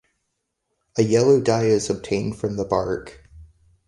A 0.97 1.03
yellow 1.03 1.39
dye 1.41 1.65
is 1.65 1.87
obtained 1.91 2.39
from 2.39 2.55
the 2.57 2.65
bark. 2.65 3.29